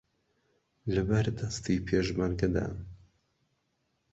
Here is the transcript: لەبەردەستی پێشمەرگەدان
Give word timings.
لەبەردەستی 0.93 1.83
پێشمەرگەدان 1.87 2.75